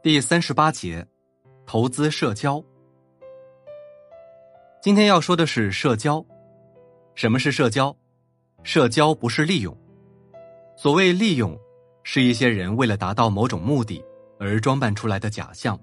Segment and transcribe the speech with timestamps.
[0.00, 1.04] 第三十八节，
[1.66, 2.62] 投资社交。
[4.80, 6.24] 今天要说的是社交。
[7.16, 7.94] 什么是社交？
[8.62, 9.76] 社交不是利用。
[10.76, 11.58] 所谓利用，
[12.04, 14.00] 是一些人为了达到某种目的
[14.38, 15.76] 而装扮出来的假象。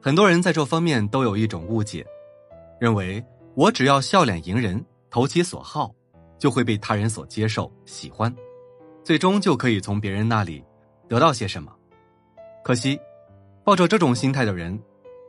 [0.00, 2.06] 很多人在这方面都有一种误解，
[2.78, 3.22] 认为
[3.56, 5.92] 我只要笑脸迎人、投其所好，
[6.38, 8.32] 就会被他人所接受、喜欢，
[9.02, 10.64] 最终就可以从别人那里
[11.08, 11.74] 得到些什么。
[12.62, 12.96] 可惜。
[13.68, 14.80] 抱着这种心态的人，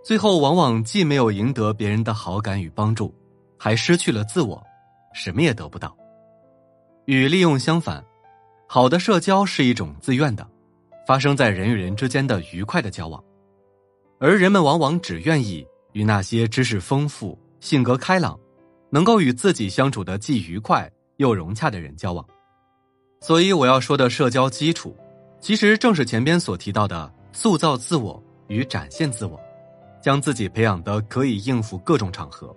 [0.02, 3.14] 最后往往既没有赢得别人的好感与帮助，
[3.58, 4.64] 还失去了自我，
[5.14, 5.94] 什么也得不到。
[7.04, 8.02] 与利用相反，
[8.66, 10.48] 好的社交是一种自愿的，
[11.06, 13.22] 发生在人与人之间的愉快的交往，
[14.22, 18.40] 而人们往往只愿意与那些知识丰富、性格开朗、
[18.90, 22.26] 能够与自己相处的既愉快又融洽的人交往。
[23.20, 24.96] 所以，我要说的社交基础，
[25.42, 28.24] 其实正是前边所提到的塑造自我。
[28.50, 29.40] 与展现自我，
[30.02, 32.54] 将自己培养的可以应付各种场合。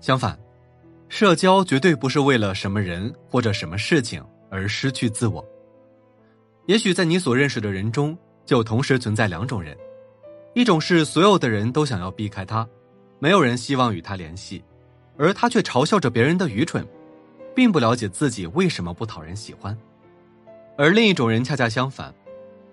[0.00, 0.38] 相反，
[1.08, 5.42] 社交绝对不是为了什么人或者什么事情而失去自我。
[6.66, 9.76] 也许在你所认识的人中，就同时存在两种人：
[10.54, 12.68] 一种是所有的人都想要避开他，
[13.18, 14.62] 没有人希望与他联系，
[15.16, 16.86] 而他却嘲笑着别人的愚蠢，
[17.54, 19.74] 并不了解自己为什么不讨人喜欢；
[20.76, 22.14] 而另一种人恰恰相反。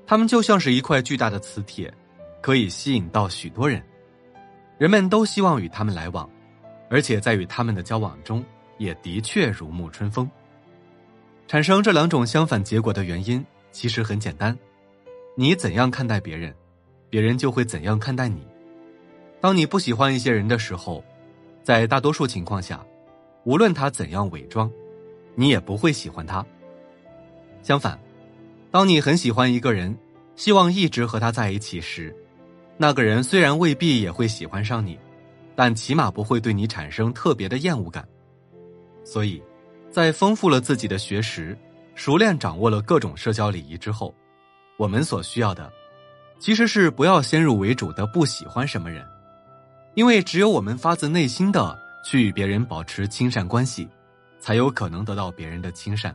[0.07, 1.91] 他们就像是一块巨大的磁铁，
[2.41, 3.81] 可以吸引到许多人，
[4.77, 6.29] 人们都希望与他们来往，
[6.89, 8.43] 而且在与他们的交往中，
[8.77, 10.29] 也的确如沐春风。
[11.47, 14.55] 产生这两种相反结果的原因其实很简单：
[15.35, 16.53] 你怎样看待别人，
[17.09, 18.45] 别人就会怎样看待你。
[19.41, 21.03] 当你不喜欢一些人的时候，
[21.63, 22.85] 在大多数情况下，
[23.43, 24.71] 无论他怎样伪装，
[25.33, 26.45] 你也不会喜欢他。
[27.63, 27.99] 相反。
[28.75, 29.97] 当你很喜欢一个人，
[30.35, 32.13] 希望一直和他在一起时，
[32.75, 34.99] 那个人虽然未必也会喜欢上你，
[35.55, 38.05] 但起码不会对你产生特别的厌恶感。
[39.05, 39.41] 所以，
[39.89, 41.57] 在丰富了自己的学识，
[41.93, 44.13] 熟练掌握了各种社交礼仪之后，
[44.75, 45.71] 我们所需要的，
[46.37, 49.07] 其实是不要先入为主的不喜欢什么人，
[49.93, 53.87] 因为只有我们发自内心的去与别人保持亲善关系，
[54.37, 56.13] 才有可能得到别人的亲善。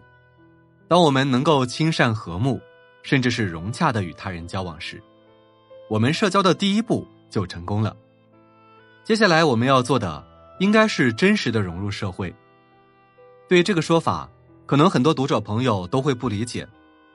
[0.91, 2.61] 当我们能够亲善和睦，
[3.05, 5.01] 甚至是融洽的与他人交往时，
[5.89, 7.97] 我们社交的第一步就成功了。
[9.05, 10.27] 接下来我们要做的，
[10.59, 12.35] 应该是真实的融入社会。
[13.49, 14.29] 对这个说法，
[14.67, 16.67] 可能很多读者朋友都会不理解。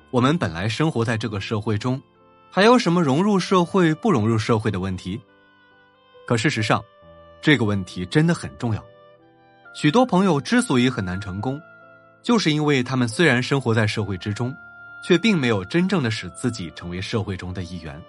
[0.09, 2.01] 我们本来生活在这个社会中，
[2.49, 5.19] 还有什么融入社会不融入社会的问题？
[6.25, 6.81] 可事实上，
[7.41, 8.81] 这个问题真的很重要。
[9.73, 11.59] 许多朋友之所以很难成功。
[12.25, 14.51] 就是因为他们虽然生活在社会之中，
[15.03, 18.01] 却并没有真正的使自己成为社会中的一员。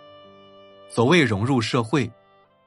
[0.89, 2.11] 所谓融入社会，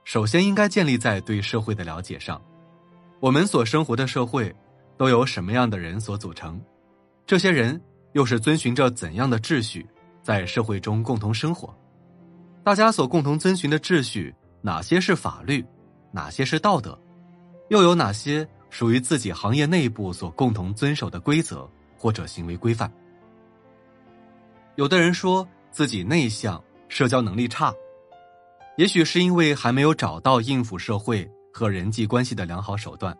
[0.03, 2.39] 首先应该建立在对社会的了解上。
[3.19, 4.55] 我们所生活的社会
[4.95, 6.61] 都由什么样的人所组成？
[7.25, 9.83] 这些人又是遵循着怎样的秩序
[10.21, 11.75] 在社会中共同生活？
[12.63, 15.65] 大家所共同遵循的秩序，哪些是法律，
[16.11, 16.95] 哪些是道德，
[17.69, 18.47] 又有哪些？
[18.69, 22.91] 属于自己行业内部所共同遵守的规则或者行为规范。
[24.75, 27.73] 有的人说自己内向，社交能力差，
[28.77, 33.15] 也许是因为还没有找到应付社会和人际关系的良好手段，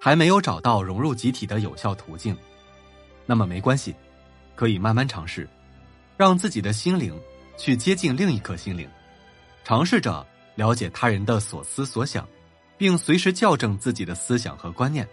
[0.00, 2.36] 还没有找到融入集体的有效途径。
[3.26, 3.94] 那么没关系，
[4.54, 5.48] 可以慢慢尝试，
[6.16, 7.18] 让自己的心灵
[7.56, 8.88] 去接近另一颗心灵，
[9.64, 12.26] 尝试着了解他人的所思所想。
[12.80, 15.06] 并随时校正自己的思想和观念。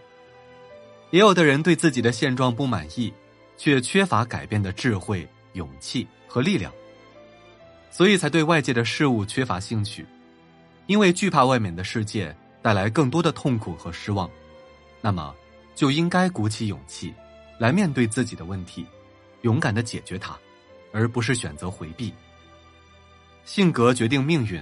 [1.10, 3.12] 也有的人对自己的现状不满意，
[3.58, 6.72] 却缺乏改变的智慧、勇气和力量，
[7.90, 10.06] 所以才对外界的事物缺乏兴趣，
[10.86, 14.30] 因为惧怕外面的世界带来更多的痛苦和失望。
[15.02, 15.34] 那么，
[15.74, 17.12] 就应该鼓起勇气，
[17.58, 18.86] 来面对自己的问题，
[19.42, 20.34] 勇敢的解决它，
[20.90, 22.14] 而不是选择回避。
[23.44, 24.58] 性格决定命运，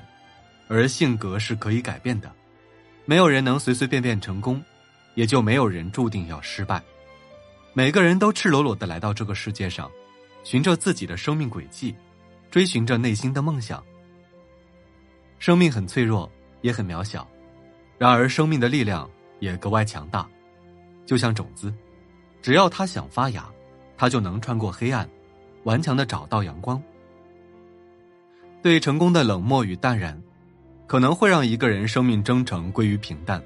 [0.66, 2.28] 而性格是可以改变的。
[3.06, 4.62] 没有人能随随便便成功，
[5.14, 6.82] 也就没有人注定要失败。
[7.72, 9.88] 每个人都赤裸裸的来到这个世界上，
[10.42, 11.94] 循着自己的生命轨迹，
[12.50, 13.82] 追寻着内心的梦想。
[15.38, 16.28] 生命很脆弱，
[16.62, 17.26] 也很渺小，
[17.96, 19.08] 然而生命的力量
[19.38, 20.28] 也格外强大。
[21.04, 21.72] 就像种子，
[22.42, 23.48] 只要它想发芽，
[23.96, 25.08] 它就能穿过黑暗，
[25.62, 26.82] 顽强的找到阳光。
[28.62, 30.20] 对成功的冷漠与淡然。
[30.86, 33.42] 可能会让一个人生命征程归于平淡，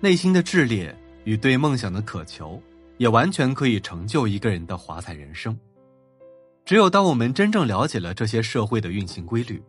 [0.00, 0.94] 内心的炽烈
[1.24, 2.60] 与对梦想的渴求，
[2.98, 5.58] 也完全可以成就一个人的华彩人生。
[6.64, 9.62] 只有当我们真正了解了这些社会的运行规律，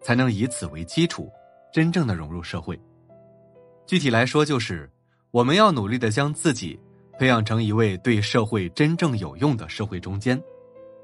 [0.00, 1.30] 才能以此为基础，
[1.72, 2.80] 真正的融入社会。
[3.86, 4.90] 具体来说，就是
[5.30, 6.80] 我们要努力的将自己
[7.18, 10.42] 培养成一位对社会真正有用的社会中坚，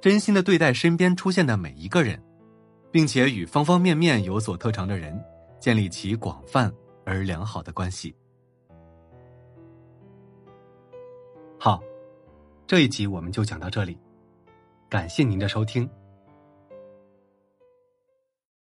[0.00, 2.20] 真心的对待身边出现的每一个人，
[2.96, 5.22] 并且与方方面面有所特长的人
[5.60, 6.72] 建立起广泛
[7.04, 8.16] 而良好的关系。
[11.58, 11.78] 好，
[12.66, 13.98] 这一集我们就讲到这里，
[14.88, 15.86] 感谢您的收听。